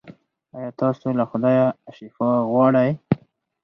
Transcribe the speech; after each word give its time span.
ایا 0.55 0.69
تاسو 0.81 1.05
له 1.19 1.25
خدایه 1.31 1.67
شفا 1.97 2.29
غواړئ؟ 2.51 2.91